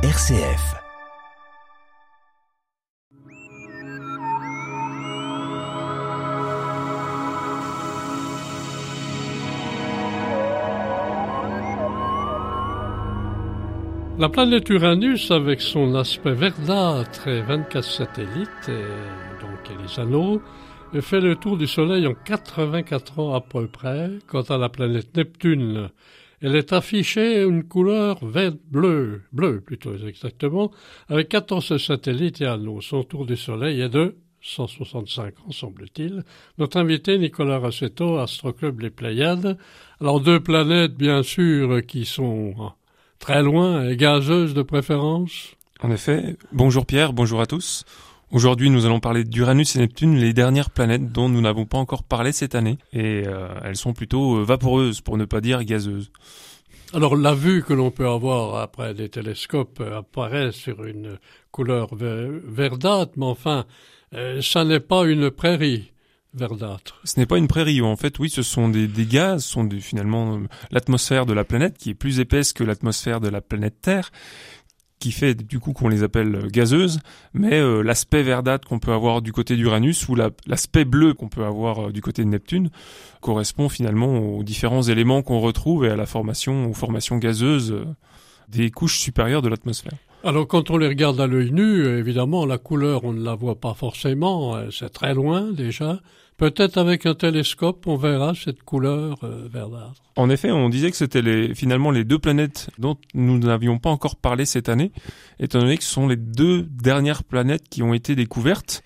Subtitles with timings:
[0.00, 0.76] RCF.
[14.20, 18.28] La planète Uranus, avec son aspect verdâtre et 24 satellites,
[18.68, 20.40] et donc les anneaux,
[21.00, 24.10] fait le tour du Soleil en 84 ans à peu près.
[24.28, 25.90] Quant à la planète Neptune,
[26.40, 30.70] elle est affichée une couleur vert bleu, bleu plutôt exactement,
[31.08, 32.80] avec 14 satellites et anneaux.
[32.80, 36.24] Son tour du Soleil est de 165 ans, semble-t-il.
[36.58, 39.58] Notre invité, Nicolas Rassetto, Astroclub Les Pléiades.
[40.00, 42.54] Alors, deux planètes, bien sûr, qui sont
[43.18, 45.54] très loin et gazeuses de préférence.
[45.80, 46.36] En effet.
[46.52, 47.84] Bonjour Pierre, bonjour à tous.
[48.30, 52.02] Aujourd'hui, nous allons parler d'Uranus et Neptune, les dernières planètes dont nous n'avons pas encore
[52.02, 52.76] parlé cette année.
[52.92, 56.12] Et euh, elles sont plutôt euh, vaporeuses, pour ne pas dire gazeuses.
[56.92, 61.18] Alors la vue que l'on peut avoir après des télescopes euh, apparaît sur une
[61.52, 63.64] couleur verdâtre, mais enfin,
[64.42, 65.90] ça n'est pas une prairie
[66.34, 67.00] verdâtre.
[67.04, 69.64] Ce n'est pas une prairie, en fait, oui, ce sont des, des gaz, ce sont
[69.64, 70.38] des, finalement
[70.70, 74.10] l'atmosphère de la planète qui est plus épaisse que l'atmosphère de la planète Terre
[74.98, 77.00] qui fait du coup qu'on les appelle euh, gazeuses,
[77.32, 81.44] mais euh, l'aspect verdâtre qu'on peut avoir du côté d'Uranus ou l'aspect bleu qu'on peut
[81.44, 82.70] avoir euh, du côté de Neptune
[83.20, 87.74] correspond finalement aux différents éléments qu'on retrouve et à la formation, aux formations gazeuses
[88.48, 89.94] des couches supérieures de l'atmosphère.
[90.24, 93.56] Alors quand on les regarde à l'œil nu, évidemment la couleur on ne la voit
[93.56, 96.00] pas forcément, c'est très loin déjà,
[96.38, 100.00] Peut-être avec un télescope, on verra cette couleur euh, verdâtre.
[100.14, 103.90] En effet, on disait que c'était les, finalement les deux planètes dont nous n'avions pas
[103.90, 104.92] encore parlé cette année,
[105.40, 108.84] étant donné que ce sont les deux dernières planètes qui ont été découvertes,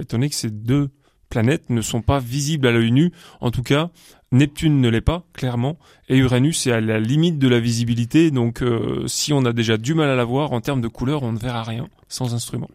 [0.00, 0.88] étant donné que ces deux
[1.28, 3.12] planètes ne sont pas visibles à l'œil nu.
[3.42, 3.90] En tout cas,
[4.32, 8.62] Neptune ne l'est pas, clairement, et Uranus est à la limite de la visibilité, donc
[8.62, 11.32] euh, si on a déjà du mal à la voir, en termes de couleur, on
[11.32, 12.70] ne verra rien sans instrument.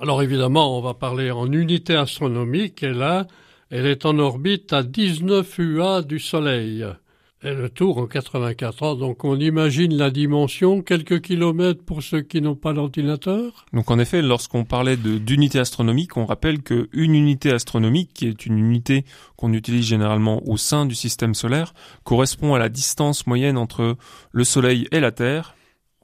[0.00, 3.26] Alors évidemment, on va parler en unité astronomique, et là,
[3.70, 6.86] elle est en orbite à 19 UA du Soleil.
[7.46, 12.22] Et le tour en 84 ans, donc on imagine la dimension, quelques kilomètres pour ceux
[12.22, 13.66] qui n'ont pas l'ordinateur.
[13.74, 18.58] Donc en effet, lorsqu'on parlait d'unité astronomique, on rappelle qu'une unité astronomique, qui est une
[18.58, 19.04] unité
[19.36, 23.98] qu'on utilise généralement au sein du système solaire, correspond à la distance moyenne entre
[24.32, 25.54] le Soleil et la Terre,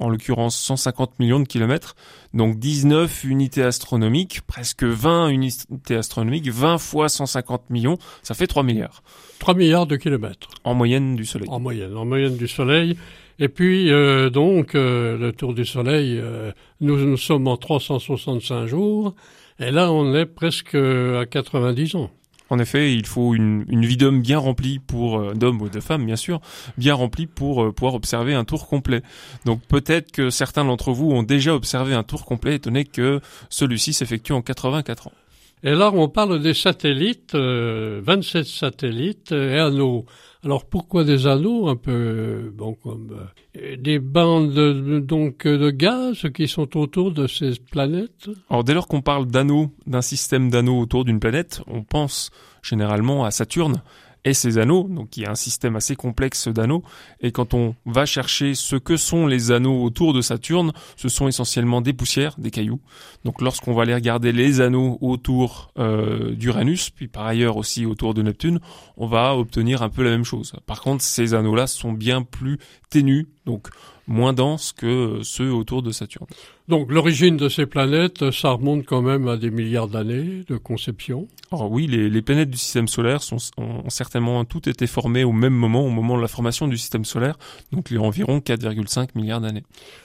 [0.00, 1.94] en l'occurrence 150 millions de kilomètres,
[2.34, 8.62] donc 19 unités astronomiques, presque 20 unités astronomiques, 20 fois 150 millions, ça fait 3
[8.62, 9.02] milliards.
[9.38, 10.48] 3 milliards de kilomètres.
[10.64, 11.48] En moyenne du Soleil.
[11.48, 12.96] En moyenne, en moyenne du Soleil.
[13.38, 18.66] Et puis, euh, donc, euh, le tour du Soleil, euh, nous, nous sommes en 365
[18.66, 19.14] jours,
[19.58, 22.10] et là, on est presque à 90 ans.
[22.50, 26.04] En effet, il faut une, vie d'homme bien remplie pour euh, d'homme ou de femme,
[26.04, 26.40] bien sûr,
[26.76, 29.02] bien remplie pour euh, pouvoir observer un tour complet.
[29.44, 33.92] Donc peut-être que certains d'entre vous ont déjà observé un tour complet, étonné que celui-ci
[33.92, 35.12] s'effectue en 84 ans.
[35.62, 40.06] Et là, on parle des satellites, 27 euh, satellites et anneaux.
[40.42, 43.14] Alors pourquoi des anneaux un peu bon comme
[43.58, 48.30] euh, des bandes de, donc de gaz qui sont autour de ces planètes?
[48.48, 52.30] Alors dès lors qu'on parle d'anneaux, d'un système d'anneaux autour d'une planète, on pense
[52.62, 53.82] généralement à Saturne
[54.24, 56.82] et ses anneaux, donc il y a un système assez complexe d'anneaux,
[57.20, 61.28] et quand on va chercher ce que sont les anneaux autour de Saturne, ce sont
[61.28, 62.80] essentiellement des poussières, des cailloux.
[63.24, 68.14] Donc lorsqu'on va aller regarder les anneaux autour euh, d'Uranus, puis par ailleurs aussi autour
[68.14, 68.60] de Neptune,
[68.96, 70.52] on va obtenir un peu la même chose.
[70.66, 72.58] Par contre, ces anneaux-là sont bien plus
[72.90, 73.68] ténus, donc
[74.10, 76.26] moins denses que ceux autour de Saturne.
[76.68, 81.28] Donc l'origine de ces planètes, ça remonte quand même à des milliards d'années de conception.
[81.52, 85.54] Alors oui, les, planètes du système solaire sont, ont certainement toutes été formées au même
[85.54, 87.38] moment, au moment de la formation du système solaire,
[87.72, 89.62] donc il y a environ 4,5 milliards d'années.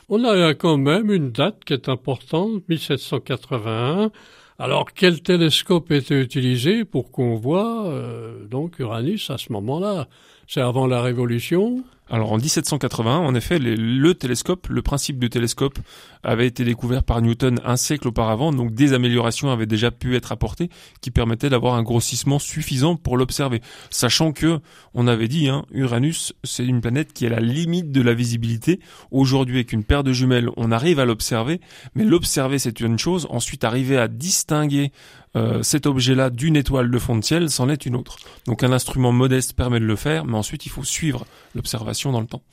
[0.08, 4.12] On a quand même une date qui est importante, 1781.
[4.58, 10.08] Alors quel télescope était utilisé pour qu'on voit euh, donc Uranus à ce moment-là?
[10.48, 11.84] C'est avant la Révolution?
[12.10, 15.80] Alors en 1781, en effet, le télescope, le principe du télescope
[16.24, 20.32] avait été découvert par Newton un siècle auparavant, donc des améliorations avaient déjà pu être
[20.32, 20.70] apportées
[21.02, 23.62] qui permettaient d'avoir un grossissement suffisant pour l'observer.
[23.90, 24.60] Sachant que,
[24.94, 28.14] on avait dit, hein, Uranus, c'est une planète qui est à la limite de la
[28.14, 28.80] visibilité.
[29.10, 31.60] Aujourd'hui, avec une paire de jumelles, on arrive à l'observer,
[31.96, 34.92] mais l'observer c'est une chose, ensuite arriver à distinguer
[35.36, 38.18] euh, cet objet-là d'une étoile de fond de ciel, c'en est une autre.
[38.46, 41.26] Donc un instrument modeste permet de le faire, mais ensuite il faut suivre
[41.56, 42.44] l'observation dans le temps.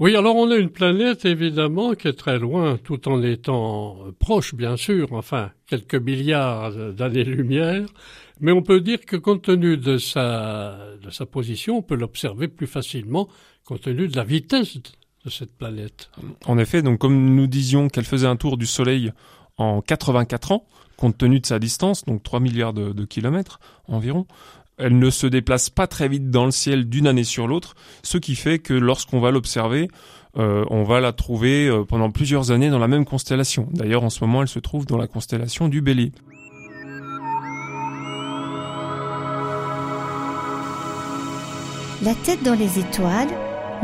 [0.00, 4.54] Oui, alors on a une planète évidemment qui est très loin, tout en étant proche
[4.54, 7.86] bien sûr, enfin quelques milliards d'années-lumière,
[8.40, 12.48] mais on peut dire que compte tenu de sa, de sa position, on peut l'observer
[12.48, 13.28] plus facilement
[13.66, 16.10] compte tenu de la vitesse de cette planète.
[16.46, 19.12] En effet, donc comme nous disions qu'elle faisait un tour du Soleil
[19.58, 20.66] en 84 ans,
[20.96, 24.26] compte tenu de sa distance, donc 3 milliards de, de kilomètres environ,
[24.80, 28.18] elle ne se déplace pas très vite dans le ciel d'une année sur l'autre, ce
[28.18, 29.88] qui fait que lorsqu'on va l'observer,
[30.38, 33.68] euh, on va la trouver euh, pendant plusieurs années dans la même constellation.
[33.72, 36.12] D'ailleurs, en ce moment, elle se trouve dans la constellation du Bélier.
[42.02, 43.28] La tête dans les étoiles,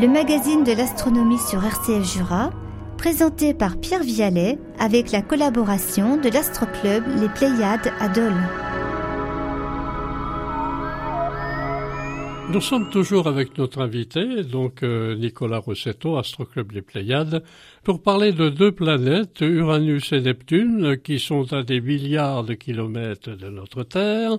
[0.01, 2.51] le magazine de l'astronomie sur RCF Jura,
[2.97, 8.66] présenté par Pierre Vialet avec la collaboration de l'astroclub Les Pléiades à Dole.
[12.49, 17.43] Nous sommes toujours avec notre invité, donc euh, Nicolas Rossetto, Astroclub des Pléiades,
[17.83, 23.37] pour parler de deux planètes, Uranus et Neptune, qui sont à des milliards de kilomètres
[23.37, 24.39] de notre Terre.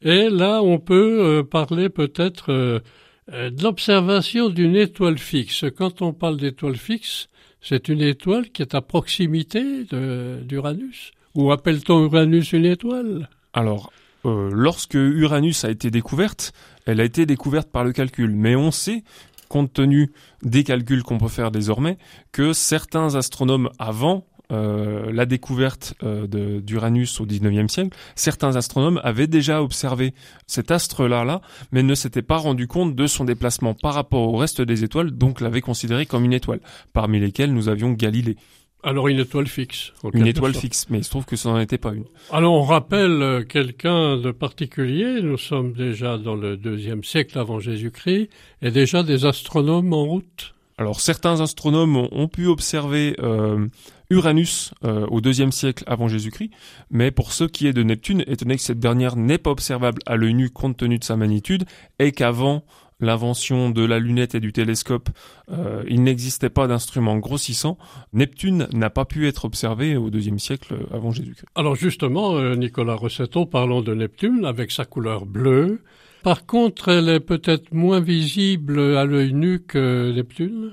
[0.00, 2.80] Et là, on peut euh, parler peut-être euh,
[3.28, 5.66] de l'observation d'une étoile fixe.
[5.76, 7.28] Quand on parle d'étoile fixe,
[7.60, 11.12] c'est une étoile qui est à proximité d'Uranus?
[11.34, 13.28] Ou appelle-t-on Uranus une étoile?
[13.52, 13.92] Alors,
[14.24, 16.52] euh, lorsque Uranus a été découverte,
[16.86, 18.34] elle a été découverte par le calcul.
[18.34, 19.04] Mais on sait,
[19.48, 20.12] compte tenu
[20.42, 21.98] des calculs qu'on peut faire désormais,
[22.32, 29.26] que certains astronomes avant euh, la découverte euh, d'Uranus au XIXe siècle, certains astronomes avaient
[29.26, 30.12] déjà observé
[30.46, 31.40] cet astre-là, là,
[31.72, 35.12] mais ne s'étaient pas rendu compte de son déplacement par rapport au reste des étoiles,
[35.12, 36.60] donc l'avaient considéré comme une étoile,
[36.92, 38.36] parmi lesquelles nous avions Galilée.
[38.84, 39.92] Alors une étoile fixe.
[40.12, 42.04] Une étoile fixe, mais il se trouve que ça n'en était pas une.
[42.30, 45.22] Alors on rappelle euh, quelqu'un de particulier.
[45.22, 48.28] Nous sommes déjà dans le deuxième siècle avant Jésus-Christ
[48.60, 50.54] et déjà des astronomes en route.
[50.76, 53.66] Alors certains astronomes ont, pu observer euh,
[54.10, 56.50] Uranus euh, au deuxième siècle avant Jésus-Christ,
[56.90, 60.02] mais pour ce qui est de Neptune, étant donné que cette dernière n'est pas observable
[60.04, 61.64] à l'œil nu compte tenu de sa magnitude,
[62.00, 62.64] et qu'avant
[63.00, 65.10] l'invention de la lunette et du télescope,
[65.50, 67.78] euh, il n'existait pas d'instrument grossissant.
[68.12, 71.46] Neptune n'a pas pu être observé au deuxième siècle avant Jésus-Christ.
[71.54, 75.82] Alors justement, euh, Nicolas Rossetto, parlons de Neptune avec sa couleur bleue.
[76.22, 80.72] Par contre, elle est peut-être moins visible à l'œil nu que Neptune.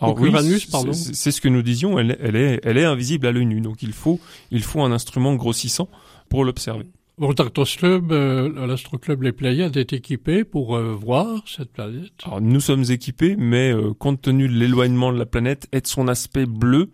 [0.00, 0.92] Alors Uranus, pardon.
[0.92, 1.98] C'est ce que nous disions.
[1.98, 3.60] Elle, elle, est, elle est invisible à l'œil nu.
[3.60, 4.20] Donc il faut,
[4.50, 5.88] il faut un instrument grossissant
[6.28, 6.86] pour l'observer.
[7.16, 12.10] Au Club, euh, l'Astroclub Les Pléiades est équipé pour euh, voir cette planète.
[12.24, 15.86] Alors, nous sommes équipés, mais euh, compte tenu de l'éloignement de la planète et de
[15.86, 16.90] son aspect bleu,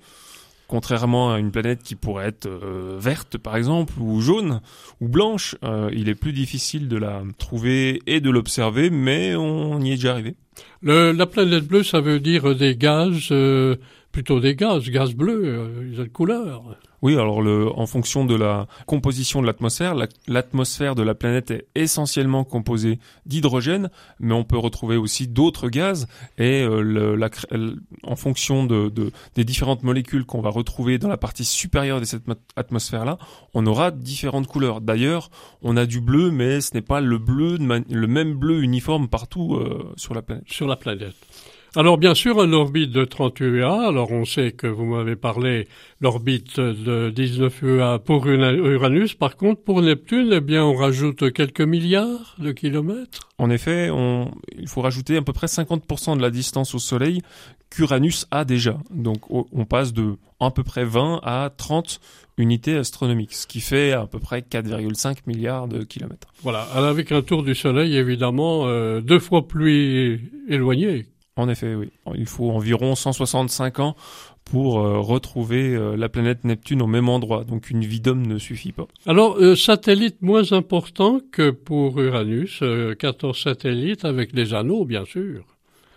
[0.69, 4.61] contrairement à une planète qui pourrait être euh, verte par exemple, ou jaune,
[5.01, 5.57] ou blanche,
[5.91, 10.13] il est plus difficile de la trouver et de l'observer, mais on y est déjà
[10.13, 10.35] arrivé.
[10.83, 13.33] Le, la planète bleue, ça veut dire des gaz,
[14.13, 16.77] plutôt des gaz, gaz bleu, ils ont une couleur.
[17.03, 19.95] Oui, alors le, en fonction de la composition de l'atmosphère,
[20.29, 26.09] l'atmosphère de la planète est essentiellement composée d'hydrogène, mais on peut retrouver aussi d'autres gaz.
[26.37, 27.31] Et euh, le, la,
[28.03, 32.05] en fonction de, de, des différentes molécules qu'on va retrouver dans la partie supérieure de
[32.05, 32.25] cette
[32.57, 33.19] atmosphère-là,
[33.55, 34.81] on aura différentes couleurs.
[34.81, 35.31] D'ailleurs,
[35.63, 39.55] on a du bleu, mais ce n'est pas le bleu, le même bleu uniforme partout
[39.55, 40.45] euh, sur la planète.
[40.47, 41.15] Sur la planète.
[41.77, 45.69] Alors bien sûr, un orbite de 38 UA, alors on sait que vous m'avez parlé
[46.01, 51.61] l'orbite de 19 UA pour Uranus, par contre pour Neptune, eh bien on rajoute quelques
[51.61, 53.29] milliards de kilomètres.
[53.39, 57.23] En effet, on, il faut rajouter à peu près 50% de la distance au Soleil
[57.71, 58.77] qu'Uranus a déjà.
[58.91, 62.01] Donc on passe de à peu près 20 à 30
[62.37, 66.33] unités astronomiques, ce qui fait à peu près 4,5 milliards de kilomètres.
[66.43, 71.07] Voilà, avec un tour du Soleil évidemment euh, deux fois plus éloigné
[71.37, 71.91] en effet, oui.
[72.17, 73.97] Il faut environ 165 ans
[74.45, 77.45] pour euh, retrouver euh, la planète Neptune au même endroit.
[77.45, 78.87] Donc une vie d'homme ne suffit pas.
[79.07, 82.63] Alors, euh, satellite moins important que pour Uranus,
[82.99, 85.45] 14 satellites avec des anneaux, bien sûr.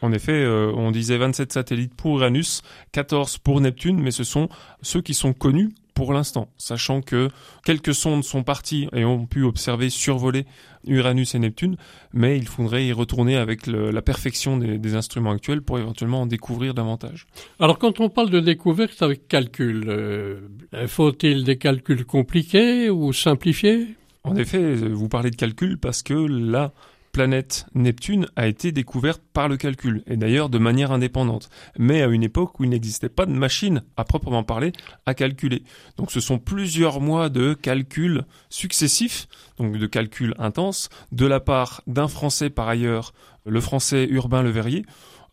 [0.01, 2.61] En effet, on disait 27 satellites pour Uranus,
[2.91, 4.49] 14 pour Neptune, mais ce sont
[4.81, 7.29] ceux qui sont connus pour l'instant, sachant que
[7.65, 10.45] quelques sondes sont parties et ont pu observer survoler
[10.85, 11.77] Uranus et Neptune,
[12.13, 16.73] mais il faudrait y retourner avec la perfection des, instruments actuels pour éventuellement en découvrir
[16.73, 17.25] davantage.
[17.59, 20.39] Alors quand on parle de découverte avec calcul, euh,
[20.87, 23.95] faut-il des calculs compliqués ou simplifiés?
[24.23, 26.71] En effet, vous parlez de calcul parce que là,
[27.13, 32.07] planète Neptune a été découverte par le calcul, et d'ailleurs de manière indépendante, mais à
[32.07, 34.73] une époque où il n'existait pas de machine à proprement parler
[35.05, 35.63] à calculer.
[35.95, 39.27] Donc ce sont plusieurs mois de calculs successifs,
[39.57, 43.13] donc de calculs intenses, de la part d'un Français par ailleurs,
[43.45, 44.83] le Français Urbain Le Verrier,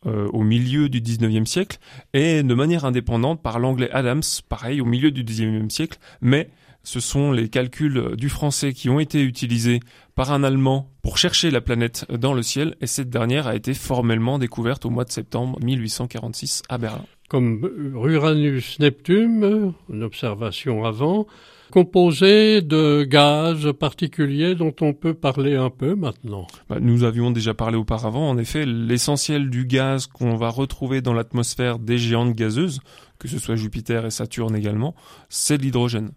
[0.06, 1.78] euh, au milieu du 19e siècle,
[2.12, 6.50] et de manière indépendante par l'anglais Adams, pareil, au milieu du 19e siècle, mais
[6.82, 9.80] ce sont les calculs du français qui ont été utilisés
[10.14, 13.74] par un Allemand pour chercher la planète dans le ciel et cette dernière a été
[13.74, 17.04] formellement découverte au mois de septembre 1846 à Berlin.
[17.28, 21.26] Comme Uranus-Neptune, une observation avant,
[21.70, 26.48] composé de gaz particuliers dont on peut parler un peu maintenant.
[26.68, 28.28] Bah, nous avions déjà parlé auparavant.
[28.28, 32.80] En effet, l'essentiel du gaz qu'on va retrouver dans l'atmosphère des géantes gazeuses,
[33.20, 34.96] que ce soit Jupiter et Saturne également,
[35.28, 36.10] c'est l'hydrogène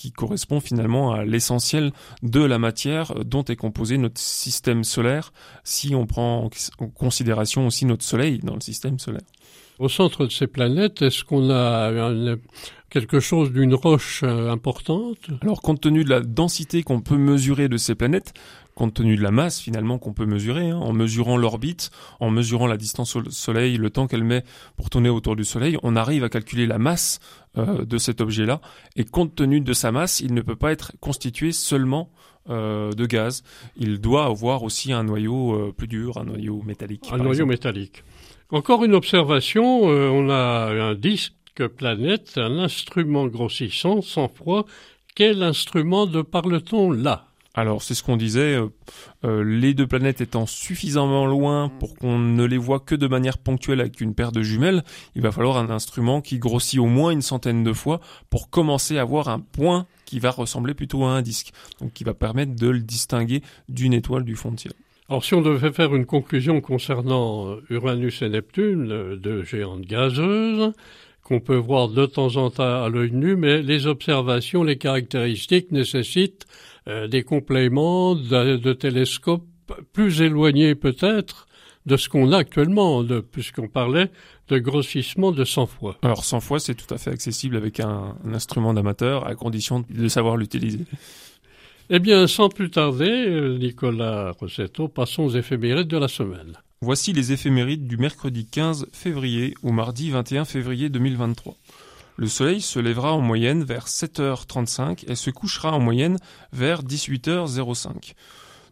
[0.00, 1.92] qui correspond finalement à l'essentiel
[2.22, 5.30] de la matière dont est composé notre système solaire,
[5.62, 9.26] si on prend en considération aussi notre Soleil dans le système solaire.
[9.78, 12.36] Au centre de ces planètes, est-ce qu'on a
[12.88, 15.18] quelque chose d'une roche euh, importante?
[15.42, 18.32] Alors, compte tenu de la densité qu'on peut mesurer de ces planètes,
[18.80, 22.66] compte tenu de la masse finalement qu'on peut mesurer, hein, en mesurant l'orbite, en mesurant
[22.66, 24.42] la distance au Soleil, le temps qu'elle met
[24.78, 27.20] pour tourner autour du Soleil, on arrive à calculer la masse
[27.58, 28.62] euh, de cet objet-là.
[28.96, 32.10] Et compte tenu de sa masse, il ne peut pas être constitué seulement
[32.48, 33.42] euh, de gaz.
[33.76, 37.06] Il doit avoir aussi un noyau euh, plus dur, un noyau métallique.
[37.12, 38.02] Un noyau métallique.
[38.48, 44.64] Encore une observation, on a un disque planète, un instrument grossissant sans froid.
[45.14, 47.29] Quel instrument de parle-t-on là?
[47.54, 48.68] Alors c'est ce qu'on disait, euh,
[49.24, 53.38] euh, les deux planètes étant suffisamment loin pour qu'on ne les voit que de manière
[53.38, 54.84] ponctuelle avec une paire de jumelles,
[55.16, 58.98] il va falloir un instrument qui grossit au moins une centaine de fois pour commencer
[58.98, 62.54] à voir un point qui va ressembler plutôt à un disque, donc qui va permettre
[62.54, 64.72] de le distinguer d'une étoile du fond de ciel.
[65.08, 70.72] Alors si on devait faire une conclusion concernant euh, Uranus et Neptune, deux géantes gazeuses,
[71.24, 75.72] qu'on peut voir de temps en temps à l'œil nu, mais les observations, les caractéristiques
[75.72, 76.46] nécessitent
[76.86, 79.44] des compléments de, télescopes
[79.92, 81.46] plus éloignés peut-être
[81.86, 84.10] de ce qu'on a actuellement, puisqu'on parlait
[84.48, 85.96] de grossissement de 100 fois.
[86.02, 89.84] Alors 100 fois, c'est tout à fait accessible avec un, un instrument d'amateur, à condition
[89.88, 90.84] de savoir l'utiliser.
[91.92, 96.52] Eh bien, sans plus tarder, euh, Nicolas Rossetto, passons aux éphémérides de la semaine.
[96.80, 101.56] Voici les éphémérides du mercredi 15 février au mardi 21 février 2023.
[102.20, 106.18] Le soleil se lèvera en moyenne vers 7h35 et se couchera en moyenne
[106.52, 108.12] vers 18h05.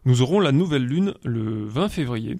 [0.05, 2.37] Nous aurons la nouvelle lune le 20 février.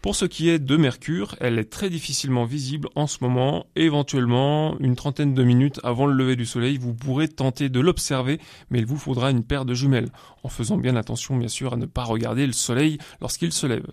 [0.00, 3.66] Pour ce qui est de Mercure, elle est très difficilement visible en ce moment.
[3.74, 8.38] Éventuellement, une trentaine de minutes avant le lever du soleil, vous pourrez tenter de l'observer,
[8.70, 10.12] mais il vous faudra une paire de jumelles,
[10.44, 13.88] en faisant bien attention bien sûr à ne pas regarder le soleil lorsqu'il se lève.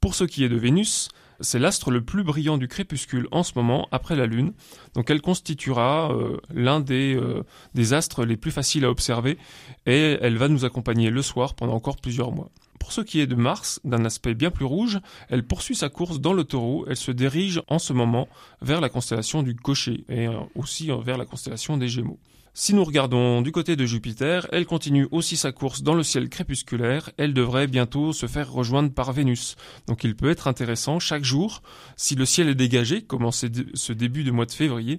[0.00, 1.08] Pour ce qui est de Vénus,
[1.40, 4.52] c'est l'astre le plus brillant du crépuscule en ce moment, après la Lune.
[4.94, 7.42] Donc elle constituera euh, l'un euh,
[7.74, 9.38] des astres les plus faciles à observer
[9.86, 12.50] et elle va nous accompagner le soir pendant encore plusieurs mois.
[12.84, 15.00] Pour ce qui est de Mars, d'un aspect bien plus rouge,
[15.30, 18.28] elle poursuit sa course dans le taureau, elle se dirige en ce moment
[18.60, 22.18] vers la constellation du cocher et euh, aussi vers la constellation des Gémeaux.
[22.52, 26.28] Si nous regardons du côté de Jupiter, elle continue aussi sa course dans le ciel
[26.28, 29.56] crépusculaire, elle devrait bientôt se faire rejoindre par Vénus.
[29.86, 31.62] Donc il peut être intéressant chaque jour,
[31.96, 34.98] si le ciel est dégagé, comme en ce début de mois de février,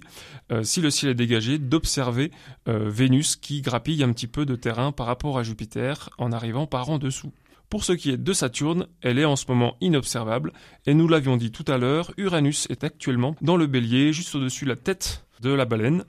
[0.50, 2.32] euh, si le ciel est dégagé, d'observer
[2.66, 6.66] euh, Vénus qui grappille un petit peu de terrain par rapport à Jupiter en arrivant
[6.66, 7.32] par en dessous.
[7.68, 10.52] Pour ce qui est de Saturne, elle est en ce moment inobservable,
[10.86, 14.64] et nous l'avions dit tout à l'heure, Uranus est actuellement dans le bélier, juste au-dessus
[14.64, 16.04] de la tête de la baleine,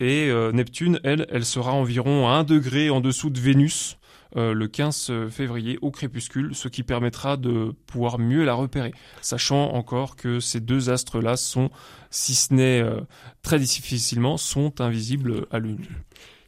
[0.00, 3.98] et euh, Neptune, elle, elle sera environ à 1 degré en dessous de Vénus
[4.36, 9.72] euh, le 15 février au crépuscule, ce qui permettra de pouvoir mieux la repérer, sachant
[9.72, 11.70] encore que ces deux astres-là sont,
[12.10, 13.00] si ce n'est euh,
[13.42, 15.86] très difficilement, sont invisibles à l'une.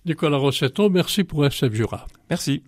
[0.05, 2.07] Nicolas Rossetto, merci pour SF Jura.
[2.29, 2.63] Merci.